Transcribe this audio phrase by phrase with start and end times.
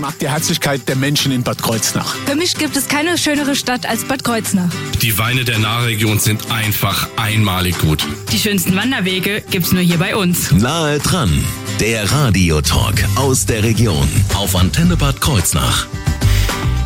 [0.00, 2.16] mag die Herzlichkeit der Menschen in Bad Kreuznach.
[2.26, 4.70] Für mich gibt es keine schönere Stadt als Bad Kreuznach.
[5.02, 8.06] Die Weine der Nahregion sind einfach einmalig gut.
[8.32, 10.50] Die schönsten Wanderwege gibt's nur hier bei uns.
[10.52, 11.44] Nahe dran,
[11.80, 15.86] der Radiotalk aus der Region auf Antenne Bad Kreuznach.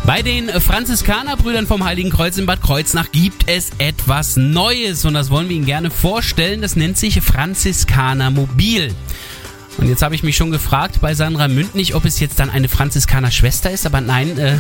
[0.06, 5.30] Bei den Franziskanerbrüdern vom Heiligen Kreuz in Bad Kreuznach gibt es etwas Neues und das
[5.30, 6.60] wollen wir Ihnen gerne vorstellen.
[6.60, 8.94] Das nennt sich Franziskaner Mobil.
[9.78, 12.68] Und jetzt habe ich mich schon gefragt bei Sandra Mündnig, ob es jetzt dann eine
[12.68, 14.58] Franziskaner Schwester ist, aber nein, äh,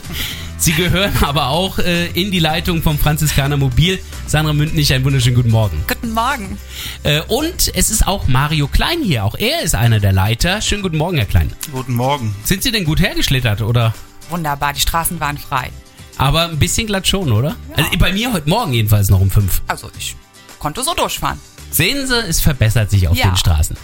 [0.58, 3.98] sie gehören aber auch äh, in die Leitung vom Franziskaner Mobil.
[4.26, 5.82] Sandra Mündnig, einen wunderschönen guten Morgen.
[5.88, 6.58] Guten Morgen.
[7.02, 10.60] Äh, und es ist auch Mario Klein hier, auch er ist einer der Leiter.
[10.60, 11.52] Schönen guten Morgen, Herr Klein.
[11.72, 12.34] Guten Morgen.
[12.44, 13.94] Sind Sie denn gut hergeschlittert oder?
[14.28, 15.70] Wunderbar, die Straßen waren frei.
[16.18, 17.56] Aber ein bisschen glatt schon, oder?
[17.70, 17.84] Ja.
[17.84, 19.62] Also bei mir heute Morgen jedenfalls noch um fünf.
[19.66, 20.14] Also ich
[20.58, 21.40] konnte so durchfahren.
[21.70, 23.28] Sehen Sie, es verbessert sich auf ja.
[23.28, 23.76] den Straßen.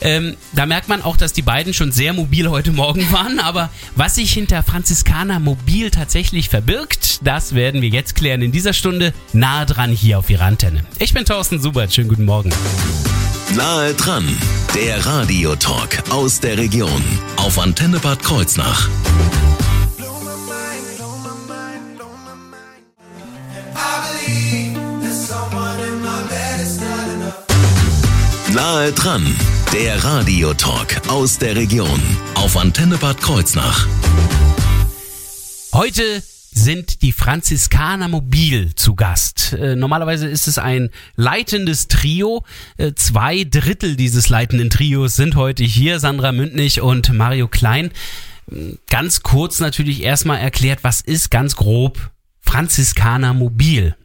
[0.00, 3.40] Ähm, da merkt man auch, dass die beiden schon sehr mobil heute Morgen waren.
[3.40, 8.72] Aber was sich hinter Franziskaner Mobil tatsächlich verbirgt, das werden wir jetzt klären in dieser
[8.72, 10.84] Stunde nahe dran hier auf Ihrer Antenne.
[10.98, 11.92] Ich bin Thorsten Subert.
[11.92, 12.50] Schönen guten Morgen.
[13.56, 14.28] Nahe dran,
[14.74, 17.02] der Radiotalk aus der Region
[17.36, 18.88] auf Antenne Bad Kreuznach.
[28.72, 29.26] Nahe dran,
[29.72, 32.00] der Radiotalk aus der Region
[32.36, 33.88] auf Antenne Bad Kreuznach.
[35.72, 39.54] Heute sind die Franziskaner Mobil zu Gast.
[39.54, 42.44] Äh, normalerweise ist es ein leitendes Trio.
[42.76, 47.90] Äh, zwei Drittel dieses leitenden Trios sind heute hier, Sandra Mündnig und Mario Klein.
[48.88, 53.96] Ganz kurz natürlich erstmal erklärt, was ist ganz grob Franziskaner Mobil?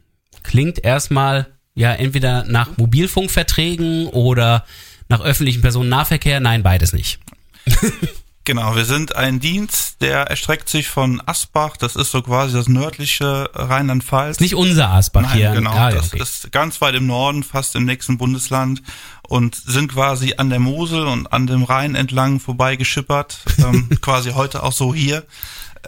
[0.42, 4.64] Klingt erstmal ja entweder nach Mobilfunkverträgen oder
[5.08, 6.40] nach öffentlichen Personennahverkehr.
[6.40, 7.20] Nein, beides nicht.
[8.44, 12.68] genau, wir sind ein Dienst, der erstreckt sich von Asbach, das ist so quasi das
[12.68, 14.40] nördliche Rheinland-Pfalz.
[14.40, 15.50] Nicht unser Asbach Nein, hier.
[15.52, 16.22] Genau, ah, das okay.
[16.22, 18.82] ist ganz weit im Norden, fast im nächsten Bundesland
[19.22, 24.62] und sind quasi an der Mosel und an dem Rhein entlang vorbeigeschippert, ähm, quasi heute
[24.62, 25.24] auch so hier.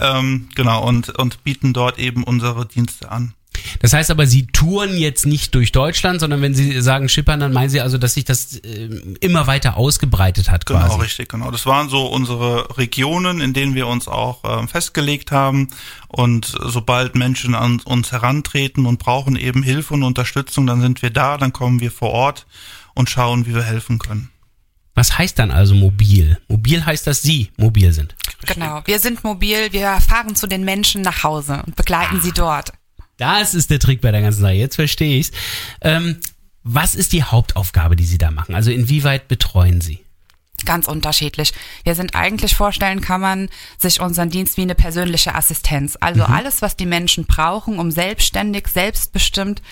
[0.01, 3.35] Ähm, genau, und, und bieten dort eben unsere Dienste an.
[3.81, 7.53] Das heißt aber, Sie touren jetzt nicht durch Deutschland, sondern wenn Sie sagen Schippern, dann
[7.53, 8.89] meinen Sie also, dass sich das äh,
[9.21, 10.89] immer weiter ausgebreitet hat quasi.
[10.89, 11.51] Genau, richtig, genau.
[11.51, 15.69] Das waren so unsere Regionen, in denen wir uns auch äh, festgelegt haben.
[16.09, 21.11] Und sobald Menschen an uns herantreten und brauchen eben Hilfe und Unterstützung, dann sind wir
[21.11, 22.47] da, dann kommen wir vor Ort
[22.95, 24.31] und schauen, wie wir helfen können.
[24.99, 26.39] Was heißt dann also mobil?
[26.49, 28.17] Mobil heißt, dass Sie mobil sind.
[28.47, 32.21] Genau, wir sind mobil, wir fahren zu den Menschen nach Hause und begleiten ah.
[32.21, 32.73] sie dort.
[33.19, 34.53] Das ist der Trick bei der ganzen Sache.
[34.53, 35.33] Jetzt verstehe ich's.
[35.83, 36.19] Ähm,
[36.63, 38.55] was ist die Hauptaufgabe, die Sie da machen?
[38.55, 40.05] Also inwieweit betreuen Sie?
[40.65, 41.53] Ganz unterschiedlich.
[41.85, 45.97] Wir sind eigentlich vorstellen, kann man sich unseren Dienst wie eine persönliche Assistenz.
[46.01, 46.33] Also mhm.
[46.33, 49.63] alles, was die Menschen brauchen, um selbstständig, selbstbestimmt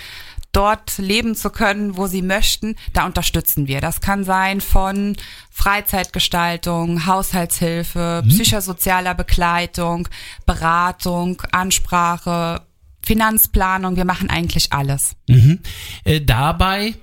[0.52, 3.80] dort leben zu können, wo sie möchten, da unterstützen wir.
[3.80, 5.16] Das kann sein von
[5.50, 8.28] Freizeitgestaltung, Haushaltshilfe, mhm.
[8.28, 10.08] psychosozialer Begleitung,
[10.46, 12.62] Beratung, Ansprache,
[13.06, 15.16] Finanzplanung, wir machen eigentlich alles.
[15.28, 15.60] Mhm.
[16.04, 16.94] Äh, dabei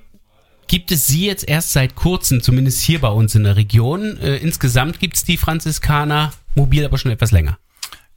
[0.67, 4.17] gibt es sie jetzt erst seit kurzem, zumindest hier bei uns in der Region.
[4.17, 7.57] Äh, insgesamt gibt es die Franziskaner mobil aber schon etwas länger.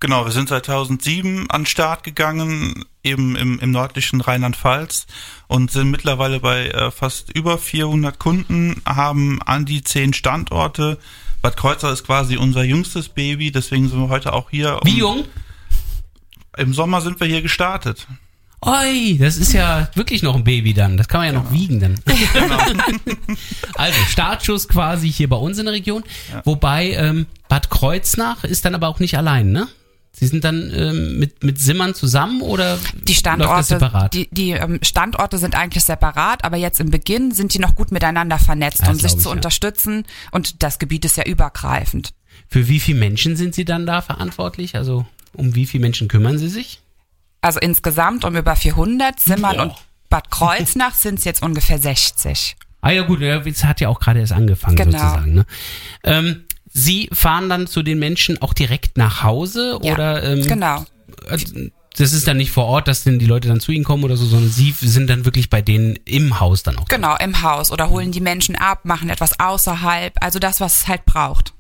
[0.01, 5.07] Genau, wir sind 2007 an den Start gegangen, eben im, im nördlichen Rheinland-Pfalz
[5.47, 10.99] und sind mittlerweile bei äh, fast über 400 Kunden, haben an die zehn Standorte.
[11.41, 14.81] Bad Kreuzer ist quasi unser jüngstes Baby, deswegen sind wir heute auch hier.
[14.83, 15.25] Um Wie jung?
[16.57, 18.07] Im Sommer sind wir hier gestartet.
[18.63, 20.97] Oi, das ist ja wirklich noch ein Baby dann.
[20.97, 21.41] Das kann man ja, ja.
[21.41, 22.01] noch wiegen dann.
[22.33, 22.59] Genau.
[23.75, 26.03] also Startschuss quasi hier bei uns in der Region.
[26.33, 26.43] Ja.
[26.45, 29.69] Wobei ähm, Bad Kreuznach ist dann aber auch nicht allein, ne?
[30.19, 34.15] Sie sind dann ähm, mit, mit Simmern zusammen oder die Standorte, separat?
[34.15, 37.93] Die, die ähm, Standorte sind eigentlich separat, aber jetzt im Beginn sind die noch gut
[37.93, 39.35] miteinander vernetzt, ja, um sich zu ja.
[39.35, 40.05] unterstützen.
[40.31, 42.15] Und das Gebiet ist ja übergreifend.
[42.49, 44.75] Für wie viele Menschen sind Sie dann da verantwortlich?
[44.75, 45.05] Also
[45.37, 46.81] um wie viele Menschen kümmern Sie sich?
[47.41, 49.21] Also insgesamt um über 400.
[49.21, 49.75] Simmern und
[50.09, 52.57] Bad Kreuznach sind es jetzt ungefähr 60.
[52.81, 54.99] Ah ja gut, es hat ja auch gerade erst angefangen genau.
[54.99, 55.35] sozusagen.
[55.35, 55.47] Ne?
[56.05, 60.23] Ähm, Sie fahren dann zu den Menschen auch direkt nach Hause ja, oder?
[60.23, 60.85] Ähm, genau.
[61.27, 61.47] Also,
[61.97, 64.17] das ist dann nicht vor Ort, dass denn die Leute dann zu ihnen kommen oder
[64.17, 66.87] so, sondern sie sind dann wirklich bei denen im Haus dann auch.
[66.89, 70.89] Genau, im Haus oder holen die Menschen ab, machen etwas außerhalb, also das, was es
[70.89, 71.55] halt braucht.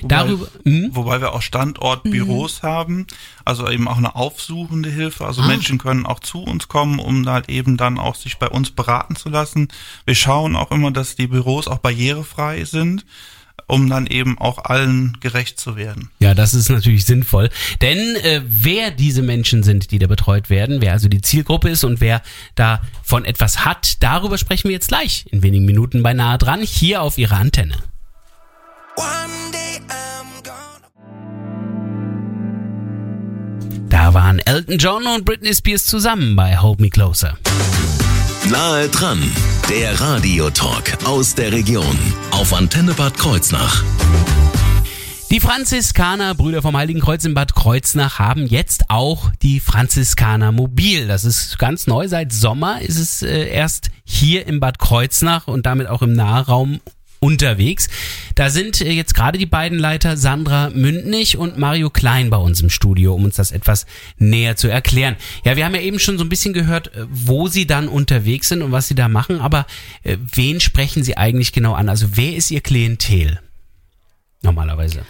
[0.00, 0.90] Wobei, Darüber, hm?
[0.92, 2.66] wobei wir auch Standortbüros mhm.
[2.66, 3.06] haben,
[3.44, 5.26] also eben auch eine aufsuchende Hilfe.
[5.26, 5.46] Also ah.
[5.46, 9.16] Menschen können auch zu uns kommen, um halt eben dann auch sich bei uns beraten
[9.16, 9.68] zu lassen.
[10.04, 13.04] Wir schauen auch immer, dass die Büros auch barrierefrei sind.
[13.68, 16.10] um dann eben auch allen gerecht zu werden.
[16.18, 17.48] Ja, das ist natürlich sinnvoll.
[17.80, 21.84] Denn äh, wer diese Menschen sind, die da betreut werden, wer also die Zielgruppe ist
[21.84, 22.22] und wer
[22.54, 27.00] davon etwas hat, darüber sprechen wir jetzt gleich in wenigen Minuten bei Nahe dran, hier
[27.02, 27.76] auf Ihrer Antenne.
[33.88, 37.36] Da waren Elton John und Britney Spears zusammen bei Hold Me Closer.
[38.50, 39.22] Nahe dran,
[39.68, 41.98] der Radiotalk aus der Region
[42.30, 43.84] auf Antenne Bad Kreuznach.
[45.30, 51.06] Die Franziskaner Brüder vom Heiligen Kreuz in Bad Kreuznach haben jetzt auch die Franziskaner Mobil.
[51.06, 52.08] Das ist ganz neu.
[52.08, 56.80] Seit Sommer ist es äh, erst hier in Bad Kreuznach und damit auch im Nahraum
[57.22, 57.88] unterwegs.
[58.34, 62.60] Da sind äh, jetzt gerade die beiden Leiter Sandra Mündnig und Mario Klein bei uns
[62.60, 63.86] im Studio, um uns das etwas
[64.18, 65.16] näher zu erklären.
[65.44, 68.48] Ja, wir haben ja eben schon so ein bisschen gehört, äh, wo sie dann unterwegs
[68.48, 69.66] sind und was sie da machen, aber
[70.02, 71.88] äh, wen sprechen sie eigentlich genau an?
[71.88, 73.40] Also wer ist ihr Klientel
[74.42, 75.04] normalerweise?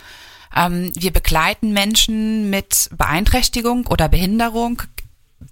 [0.54, 4.82] Ähm, wir begleiten Menschen mit Beeinträchtigung oder Behinderung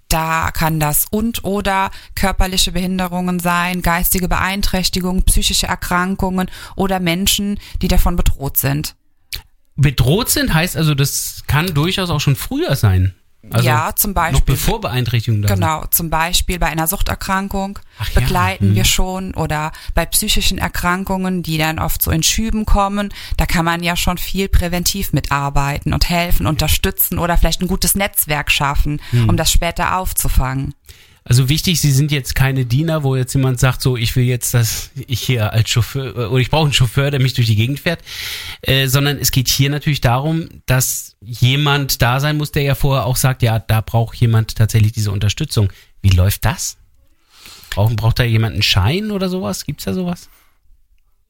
[0.09, 7.87] da kann das und oder körperliche Behinderungen sein, geistige Beeinträchtigungen, psychische Erkrankungen oder Menschen, die
[7.87, 8.95] davon bedroht sind.
[9.75, 13.13] Bedroht sind heißt also, das kann durchaus auch schon früher sein.
[13.49, 14.39] Also ja, zum Beispiel.
[14.39, 18.75] Noch bevor Beeinträchtigungen da Genau, zum Beispiel bei einer Suchterkrankung Ach begleiten ja.
[18.75, 18.89] wir hm.
[18.89, 23.11] schon oder bei psychischen Erkrankungen, die dann oft so in Schüben kommen.
[23.37, 27.95] Da kann man ja schon viel präventiv mitarbeiten und helfen, unterstützen oder vielleicht ein gutes
[27.95, 29.29] Netzwerk schaffen, hm.
[29.29, 30.75] um das später aufzufangen.
[31.31, 34.53] Also wichtig, Sie sind jetzt keine Diener, wo jetzt jemand sagt, so ich will jetzt,
[34.53, 37.79] dass ich hier als Chauffeur oder ich brauche einen Chauffeur, der mich durch die Gegend
[37.79, 38.01] fährt,
[38.63, 43.05] äh, sondern es geht hier natürlich darum, dass jemand da sein muss, der ja vorher
[43.05, 45.71] auch sagt, ja, da braucht jemand tatsächlich diese Unterstützung.
[46.01, 46.75] Wie läuft das?
[47.69, 49.63] Braucht, braucht da jemand einen Schein oder sowas?
[49.63, 50.27] Gibt's da sowas?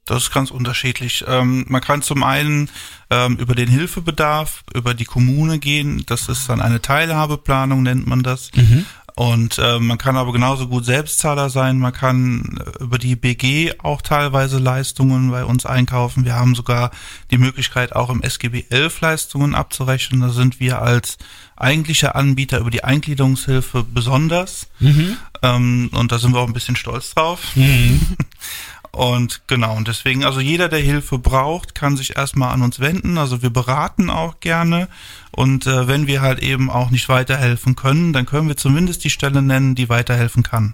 [0.06, 1.24] Das ist ganz unterschiedlich.
[1.27, 2.69] Ähm, man kann zum einen
[3.12, 6.03] ähm, über den Hilfebedarf, über die Kommune gehen.
[6.07, 8.50] Das ist dann eine Teilhabeplanung, nennt man das.
[8.56, 8.86] Mhm.
[9.15, 11.79] Und äh, man kann aber genauso gut Selbstzahler sein.
[11.79, 16.25] Man kann äh, über die BG auch teilweise Leistungen bei uns einkaufen.
[16.25, 16.91] Wir haben sogar
[17.29, 20.21] die Möglichkeit, auch im SGB 11 Leistungen abzurechnen.
[20.21, 21.17] Da sind wir als
[21.55, 24.67] eigentlicher Anbieter über die Eingliederungshilfe besonders.
[24.79, 25.17] Mhm.
[25.43, 27.55] Ähm, und da sind wir auch ein bisschen stolz drauf.
[27.55, 27.99] Mhm.
[28.91, 33.17] Und genau, und deswegen, also jeder, der Hilfe braucht, kann sich erstmal an uns wenden.
[33.17, 34.89] Also wir beraten auch gerne.
[35.31, 39.09] Und äh, wenn wir halt eben auch nicht weiterhelfen können, dann können wir zumindest die
[39.09, 40.73] Stelle nennen, die weiterhelfen kann.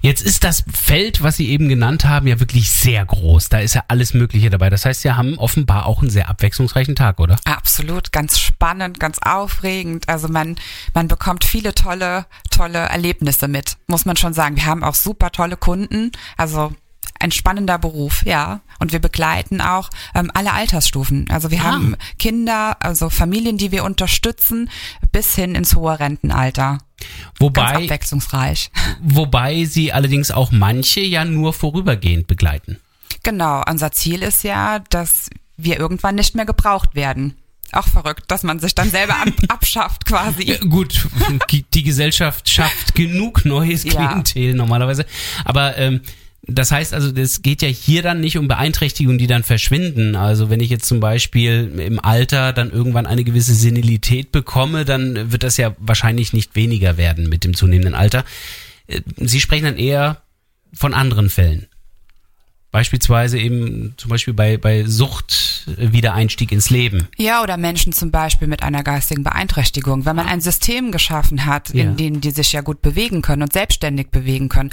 [0.00, 3.48] Jetzt ist das Feld, was Sie eben genannt haben, ja wirklich sehr groß.
[3.48, 4.70] Da ist ja alles Mögliche dabei.
[4.70, 7.36] Das heißt, Sie haben offenbar auch einen sehr abwechslungsreichen Tag, oder?
[7.44, 10.08] Absolut, ganz spannend, ganz aufregend.
[10.08, 10.56] Also man,
[10.94, 14.56] man bekommt viele tolle, tolle Erlebnisse mit, muss man schon sagen.
[14.56, 16.10] Wir haben auch super tolle Kunden.
[16.36, 16.72] Also
[17.22, 18.60] ein spannender Beruf, ja.
[18.78, 21.30] Und wir begleiten auch ähm, alle Altersstufen.
[21.30, 21.72] Also wir ah.
[21.72, 24.70] haben Kinder, also Familien, die wir unterstützen,
[25.12, 26.78] bis hin ins hohe Rentenalter.
[27.38, 28.70] Wobei, Ganz abwechslungsreich.
[29.00, 32.78] Wobei sie allerdings auch manche ja nur vorübergehend begleiten.
[33.22, 37.36] Genau, unser Ziel ist ja, dass wir irgendwann nicht mehr gebraucht werden
[37.72, 40.44] auch verrückt, dass man sich dann selber ab abschafft quasi.
[40.44, 41.08] Ja, gut,
[41.74, 44.54] die Gesellschaft schafft genug neues Klientel ja.
[44.54, 45.06] normalerweise.
[45.44, 46.02] Aber ähm,
[46.44, 50.16] das heißt also, es geht ja hier dann nicht um Beeinträchtigungen, die dann verschwinden.
[50.16, 55.30] Also wenn ich jetzt zum Beispiel im Alter dann irgendwann eine gewisse Senilität bekomme, dann
[55.30, 58.24] wird das ja wahrscheinlich nicht weniger werden mit dem zunehmenden Alter.
[58.88, 60.22] Äh, Sie sprechen dann eher
[60.72, 61.66] von anderen Fällen.
[62.72, 67.06] Beispielsweise eben zum Beispiel bei, bei Sucht Wiedereinstieg ins Leben.
[67.18, 70.06] Ja, oder Menschen zum Beispiel mit einer geistigen Beeinträchtigung.
[70.06, 71.92] Wenn man ein System geschaffen hat, in ja.
[71.92, 74.70] dem die sich ja gut bewegen können und selbstständig bewegen können,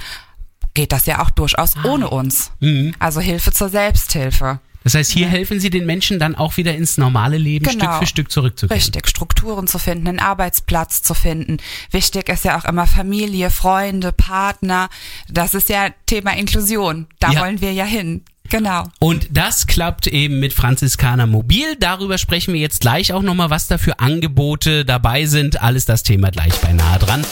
[0.80, 1.90] geht das ja auch durchaus ah.
[1.90, 2.52] ohne uns.
[2.62, 2.94] Mhm.
[3.00, 4.60] Also Hilfe zur Selbsthilfe.
[4.86, 5.28] Das heißt, hier ja.
[5.28, 7.84] helfen Sie den Menschen dann auch wieder ins normale Leben genau.
[7.84, 8.82] Stück für Stück zurückzukehren.
[8.82, 11.58] Richtig, Strukturen zu finden, einen Arbeitsplatz zu finden.
[11.92, 14.88] Wichtig ist ja auch immer Familie, Freunde, Partner.
[15.28, 17.08] Das ist ja Thema Inklusion.
[17.20, 17.42] Da ja.
[17.42, 18.24] wollen wir ja hin.
[18.48, 18.86] Genau.
[19.00, 21.76] Und das klappt eben mit Franziskaner Mobil.
[21.78, 25.62] Darüber sprechen wir jetzt gleich auch nochmal, was da für Angebote dabei sind.
[25.62, 27.26] Alles das Thema gleich beinahe dran.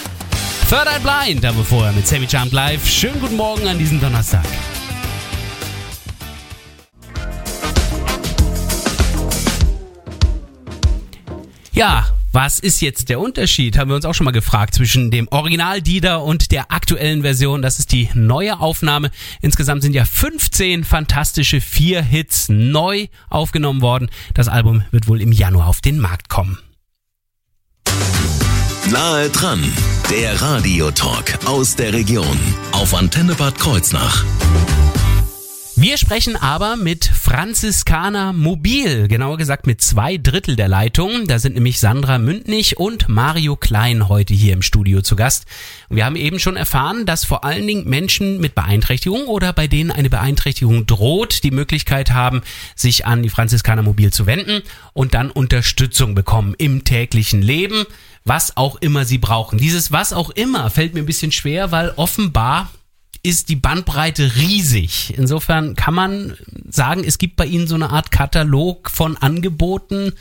[0.70, 2.86] Third Eye Blind, aber vorher mit Sammy Jump Live.
[2.86, 4.44] Schönen guten Morgen an diesem Donnerstag.
[11.72, 13.78] Ja, was ist jetzt der Unterschied?
[13.78, 17.62] Haben wir uns auch schon mal gefragt zwischen dem Original Dieter und der aktuellen Version.
[17.62, 19.12] Das ist die neue Aufnahme.
[19.40, 24.10] Insgesamt sind ja 15 fantastische vier Hits neu aufgenommen worden.
[24.34, 26.60] Das Album wird wohl im Januar auf den Markt kommen.
[28.92, 29.64] Nahe dran,
[30.10, 32.40] der Radiotalk aus der Region
[32.72, 34.24] auf Antenne Bad Kreuznach.
[35.76, 41.28] Wir sprechen aber mit Franziskaner Mobil, genauer gesagt mit zwei Drittel der Leitung.
[41.28, 45.46] Da sind nämlich Sandra Mündnig und Mario Klein heute hier im Studio zu Gast.
[45.90, 49.92] Wir haben eben schon erfahren, dass vor allen Dingen Menschen mit Beeinträchtigung oder bei denen
[49.92, 52.42] eine Beeinträchtigung droht, die Möglichkeit haben,
[52.76, 57.86] sich an die Franziskaner Mobil zu wenden und dann Unterstützung bekommen im täglichen Leben,
[58.28, 59.58] was auch immer sie brauchen.
[59.58, 62.70] Dieses was auch immer fällt mir ein bisschen schwer, weil offenbar
[63.24, 65.14] ist die Bandbreite riesig.
[65.18, 66.38] Insofern kann man
[66.70, 70.14] sagen, es gibt bei Ihnen so eine Art Katalog von Angeboten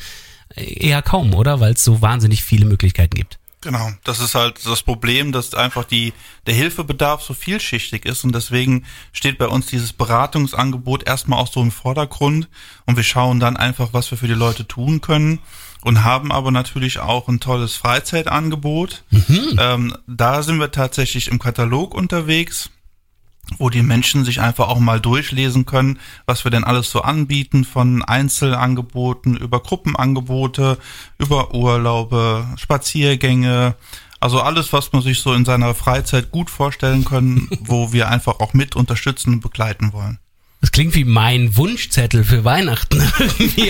[0.55, 1.61] eher kaum, oder?
[1.61, 3.39] Weil es so wahnsinnig viele Möglichkeiten gibt.
[3.61, 6.13] Genau, das ist halt das Problem, dass einfach die,
[6.47, 11.63] der Hilfebedarf so vielschichtig ist und deswegen steht bei uns dieses Beratungsangebot erstmal auch so
[11.63, 12.49] im Vordergrund
[12.85, 15.41] und wir schauen dann einfach, was wir für die Leute tun können
[15.87, 19.05] und haben aber natürlich auch ein tolles Freizeitangebot.
[19.11, 19.57] Mhm.
[19.59, 22.71] Ähm, da sind wir tatsächlich im Katalog unterwegs
[23.59, 27.65] wo die Menschen sich einfach auch mal durchlesen können, was wir denn alles so anbieten,
[27.65, 30.79] von Einzelangeboten über Gruppenangebote,
[31.19, 33.77] über Urlaube, Spaziergänge,
[34.19, 38.41] also alles, was man sich so in seiner Freizeit gut vorstellen können, wo wir einfach
[38.41, 40.19] auch mit unterstützen und begleiten wollen.
[40.67, 43.01] Das klingt wie mein Wunschzettel für Weihnachten.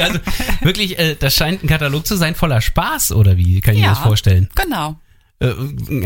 [0.01, 0.19] also
[0.63, 3.89] wirklich, äh, das scheint ein Katalog zu sein voller Spaß, oder wie kann ich ja,
[3.89, 4.49] mir das vorstellen?
[4.55, 4.97] Genau.
[5.39, 5.51] Äh,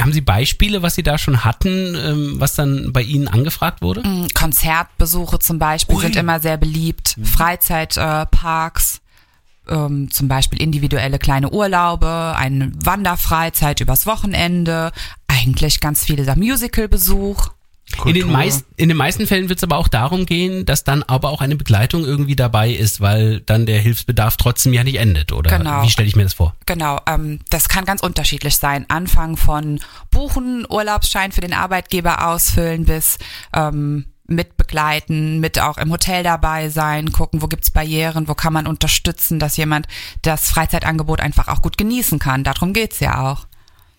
[0.00, 4.00] haben Sie Beispiele, was Sie da schon hatten, ähm, was dann bei Ihnen angefragt wurde?
[4.00, 6.02] Mm, Konzertbesuche zum Beispiel Ui.
[6.02, 7.16] sind immer sehr beliebt.
[7.16, 7.24] Mhm.
[7.24, 9.00] Freizeitparks.
[9.68, 14.90] Ähm, zum Beispiel individuelle kleine Urlaube, eine Wanderfreizeit übers Wochenende,
[15.28, 17.50] eigentlich ganz viele Musicalbesuch.
[18.04, 21.02] In den, meist, in den meisten Fällen wird es aber auch darum gehen, dass dann
[21.02, 25.32] aber auch eine Begleitung irgendwie dabei ist, weil dann der Hilfsbedarf trotzdem ja nicht endet,
[25.32, 25.56] oder?
[25.58, 25.82] Genau.
[25.82, 26.54] Wie stelle ich mir das vor?
[26.66, 28.86] Genau, ähm, das kann ganz unterschiedlich sein.
[28.88, 29.80] Anfang von
[30.10, 33.18] Buchen, Urlaubsschein für den Arbeitgeber ausfüllen bis
[33.54, 38.52] ähm, mit begleiten, mit auch im Hotel dabei sein, gucken, wo gibt's Barrieren, wo kann
[38.52, 39.88] man unterstützen, dass jemand
[40.22, 42.44] das Freizeitangebot einfach auch gut genießen kann.
[42.44, 43.46] Darum geht's ja auch.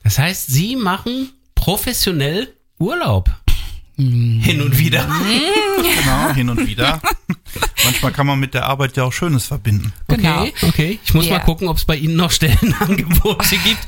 [0.04, 3.30] Das heißt, Sie machen professionell Urlaub.
[4.42, 5.08] Hin und wieder.
[5.78, 7.02] genau, hin und wieder.
[7.84, 9.92] Manchmal kann man mit der Arbeit ja auch Schönes verbinden.
[10.08, 10.42] Genau.
[10.42, 11.00] Okay, okay.
[11.04, 11.38] Ich muss yeah.
[11.38, 13.80] mal gucken, ob es bei Ihnen noch Stellenangebote gibt.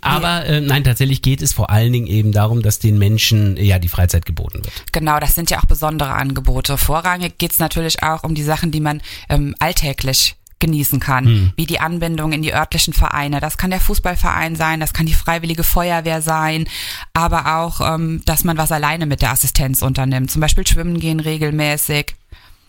[0.00, 3.78] Aber äh, nein, tatsächlich geht es vor allen Dingen eben darum, dass den Menschen ja
[3.78, 4.92] die Freizeit geboten wird.
[4.92, 6.78] Genau, das sind ja auch besondere Angebote.
[6.78, 11.52] Vorrangig geht es natürlich auch um die Sachen, die man ähm, alltäglich genießen kann, mhm.
[11.56, 13.40] wie die Anbindung in die örtlichen Vereine.
[13.40, 16.66] Das kann der Fußballverein sein, das kann die Freiwillige Feuerwehr sein,
[17.12, 20.30] aber auch, ähm, dass man was alleine mit der Assistenz unternimmt.
[20.30, 22.14] Zum Beispiel Schwimmen gehen regelmäßig,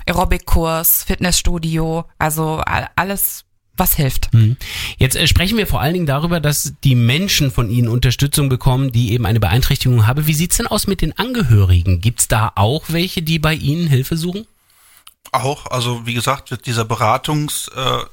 [0.08, 2.62] Aerobic-Kurs, Fitnessstudio, also
[2.96, 3.46] alles
[3.78, 4.34] was hilft.
[4.34, 4.58] Mhm.
[4.98, 8.92] Jetzt äh, sprechen wir vor allen Dingen darüber, dass die Menschen von Ihnen Unterstützung bekommen,
[8.92, 10.28] die eben eine Beeinträchtigung haben.
[10.28, 12.02] Wie sieht's denn aus mit den Angehörigen?
[12.02, 14.46] Gibt's da auch welche, die bei Ihnen Hilfe suchen?
[15.32, 18.06] Auch, also wie gesagt, dieser Beratungsteil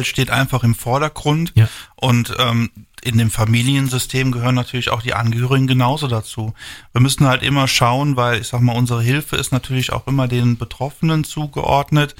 [0.00, 1.68] äh, steht einfach im Vordergrund ja.
[1.96, 2.70] und ähm,
[3.06, 6.54] in dem Familiensystem gehören natürlich auch die Angehörigen genauso dazu.
[6.92, 10.26] Wir müssen halt immer schauen, weil ich sag mal, unsere Hilfe ist natürlich auch immer
[10.26, 12.16] den Betroffenen zugeordnet,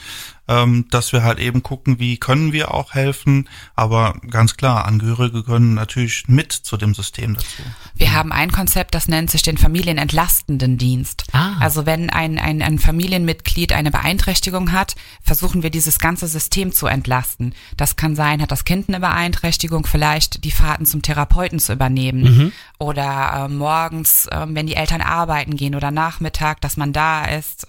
[0.48, 3.48] ähm, dass wir halt eben gucken, wie können wir auch helfen.
[3.74, 7.62] Aber ganz klar, Angehörige gehören natürlich mit zu dem System dazu.
[7.94, 11.24] Wir haben ein Konzept, das nennt sich den familienentlastenden Dienst.
[11.32, 11.54] Ah.
[11.58, 16.86] Also wenn ein, ein, ein Familienmitglied eine Beeinträchtigung hat, versuchen wir dieses ganze System zu
[16.86, 17.54] entlasten.
[17.76, 22.22] Das kann sein, hat das Kind eine Beeinträchtigung, vielleicht die Fahrten zum Therapeuten zu übernehmen
[22.22, 22.52] mhm.
[22.78, 27.66] oder äh, morgens, äh, wenn die Eltern arbeiten gehen oder Nachmittag, dass man da ist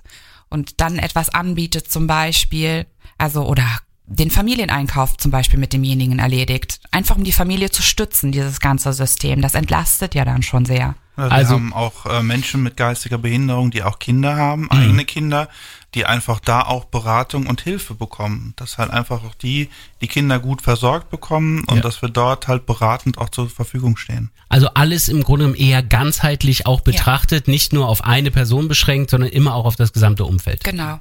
[0.50, 2.86] und dann etwas anbietet zum Beispiel,
[3.18, 3.66] also oder
[4.06, 6.82] den Familieneinkauf zum Beispiel mit demjenigen erledigt.
[6.92, 9.42] Einfach um die Familie zu stützen, dieses ganze System.
[9.42, 10.96] Das entlastet ja dann schon sehr.
[11.18, 14.72] Wir also, haben auch äh, Menschen mit geistiger Behinderung, die auch Kinder haben, mhm.
[14.72, 15.50] eigene Kinder,
[15.96, 18.54] die einfach da auch Beratung und Hilfe bekommen.
[18.56, 19.70] Dass halt einfach auch die,
[20.00, 21.82] die Kinder gut versorgt bekommen und ja.
[21.82, 24.30] dass wir dort halt beratend auch zur Verfügung stehen.
[24.48, 27.52] Also alles im Grunde eher ganzheitlich auch betrachtet, ja.
[27.52, 30.64] nicht nur auf eine Person beschränkt, sondern immer auch auf das gesamte Umfeld.
[30.64, 31.00] Genau.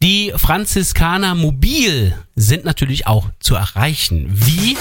[0.00, 4.28] Die Franziskaner mobil sind natürlich auch zu erreichen.
[4.30, 4.76] Wie?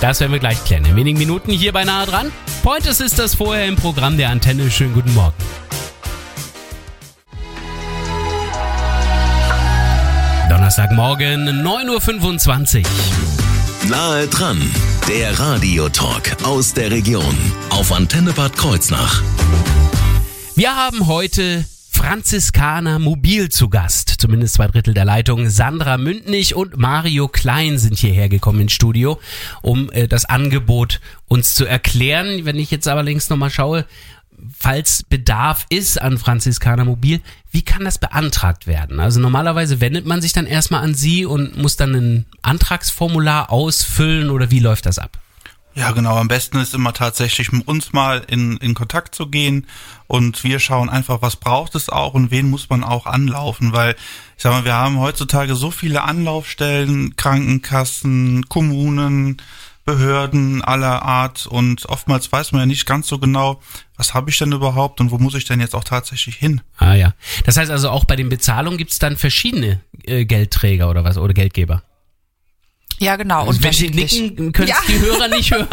[0.00, 0.84] Das werden wir gleich klären.
[0.84, 2.30] In wenigen Minuten hier bei Nahe dran.
[2.62, 4.70] Pointes ist das vorher im Programm der Antenne.
[4.70, 5.34] Schönen guten Morgen.
[10.48, 13.90] Donnerstagmorgen, 9.25 Uhr.
[13.90, 14.60] Nahe dran,
[15.08, 17.36] der Radiotalk aus der Region
[17.70, 19.22] auf Antenne Bad Kreuznach.
[20.54, 21.64] Wir haben heute
[22.02, 24.16] Franziskaner Mobil zu Gast.
[24.18, 25.48] Zumindest zwei Drittel der Leitung.
[25.48, 29.20] Sandra Mündnig und Mario Klein sind hierher gekommen ins Studio,
[29.62, 32.44] um äh, das Angebot uns zu erklären.
[32.44, 33.86] Wenn ich jetzt aber links nochmal schaue,
[34.58, 37.20] falls Bedarf ist an Franziskaner Mobil,
[37.52, 38.98] wie kann das beantragt werden?
[38.98, 44.28] Also normalerweise wendet man sich dann erstmal an Sie und muss dann ein Antragsformular ausfüllen
[44.30, 45.21] oder wie läuft das ab?
[45.74, 46.16] Ja, genau.
[46.16, 49.66] Am besten ist immer tatsächlich mit uns mal in, in Kontakt zu gehen
[50.06, 53.94] und wir schauen einfach, was braucht es auch und wen muss man auch anlaufen, weil
[54.36, 59.40] ich sag mal, wir haben heutzutage so viele Anlaufstellen, Krankenkassen, Kommunen,
[59.84, 63.60] Behörden aller Art und oftmals weiß man ja nicht ganz so genau,
[63.96, 66.60] was habe ich denn überhaupt und wo muss ich denn jetzt auch tatsächlich hin.
[66.76, 67.14] Ah ja.
[67.46, 71.18] Das heißt also auch bei den Bezahlungen gibt es dann verschiedene äh, Geldträger oder was
[71.18, 71.82] oder Geldgeber.
[73.02, 73.46] Ja, genau.
[73.46, 74.76] Also wenn Sie nicken, können Ja.
[74.88, 75.68] die Hörer nicht hören.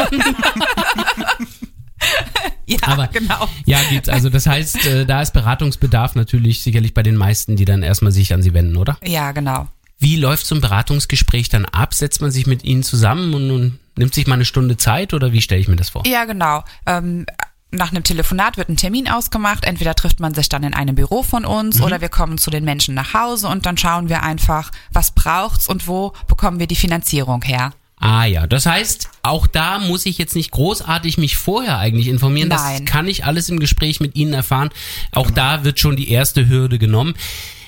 [2.66, 3.48] Ja, Aber genau.
[3.66, 4.08] ja, gibt's.
[4.08, 8.12] Also das heißt, äh, da ist Beratungsbedarf natürlich sicherlich bei den meisten, die dann erstmal
[8.12, 8.96] sich an Sie wenden, oder?
[9.04, 9.66] Ja, genau.
[9.98, 11.92] Wie läuft so ein Beratungsgespräch dann ab?
[11.92, 15.32] Setzt man sich mit Ihnen zusammen und, und nimmt sich mal eine Stunde Zeit oder
[15.32, 16.06] wie stelle ich mir das vor?
[16.06, 16.62] Ja, genau.
[16.86, 17.26] Ähm,
[17.72, 19.64] nach einem Telefonat wird ein Termin ausgemacht.
[19.64, 21.84] Entweder trifft man sich dann in einem Büro von uns Mhm.
[21.84, 25.68] oder wir kommen zu den Menschen nach Hause und dann schauen wir einfach, was braucht's
[25.68, 27.72] und wo bekommen wir die Finanzierung her.
[28.02, 32.48] Ah ja, das heißt, auch da muss ich jetzt nicht großartig mich vorher eigentlich informieren.
[32.48, 32.84] Nein.
[32.86, 34.70] Das kann ich alles im Gespräch mit Ihnen erfahren.
[35.12, 37.14] Auch da wird schon die erste Hürde genommen.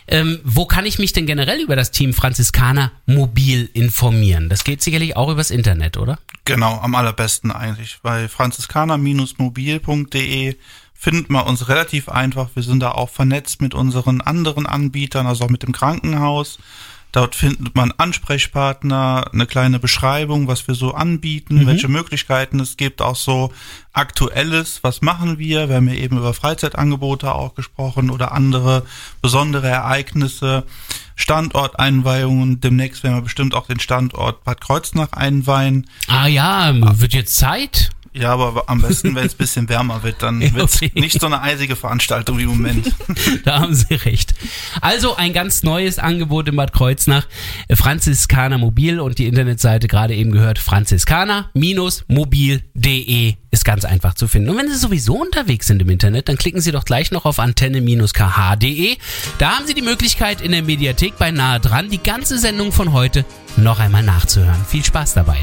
[0.09, 4.49] Ähm, wo kann ich mich denn generell über das Team Franziskaner mobil informieren?
[4.49, 6.19] Das geht sicherlich auch übers Internet, oder?
[6.45, 7.99] Genau, am allerbesten eigentlich.
[8.03, 10.57] Bei franziskaner-mobil.de
[10.93, 12.51] findet man uns relativ einfach.
[12.55, 16.59] Wir sind da auch vernetzt mit unseren anderen Anbietern, also auch mit dem Krankenhaus.
[17.13, 23.03] Dort findet man Ansprechpartner, eine kleine Beschreibung, was wir so anbieten, welche Möglichkeiten es gibt,
[23.03, 23.53] auch so
[23.93, 25.69] aktuelles, was machen wir.
[25.69, 28.85] Wir haben ja eben über Freizeitangebote auch gesprochen oder andere
[29.21, 30.65] besondere Ereignisse,
[31.15, 32.61] Standorteinweihungen.
[32.61, 35.87] Demnächst werden wir bestimmt auch den Standort Bad Kreuznach einweihen.
[36.09, 37.91] Ah ja, wird jetzt Zeit.
[38.15, 40.93] Ja, aber am besten, wenn es ein bisschen wärmer wird, dann wird's okay.
[40.95, 42.95] nicht so eine eisige Veranstaltung wie im Moment.
[43.45, 44.35] Da haben Sie recht.
[44.81, 47.27] Also ein ganz neues Angebot in Bad Kreuznach.
[47.73, 54.51] Franziskaner Mobil und die Internetseite gerade eben gehört franziskaner-mobil.de ist ganz einfach zu finden.
[54.51, 57.39] Und wenn Sie sowieso unterwegs sind im Internet, dann klicken Sie doch gleich noch auf
[57.39, 58.97] antenne-kh.de.
[59.39, 62.93] Da haben Sie die Möglichkeit in der Mediathek bei nahe dran die ganze Sendung von
[62.93, 63.25] heute
[63.57, 64.65] noch einmal nachzuhören.
[64.69, 65.39] Viel Spaß dabei.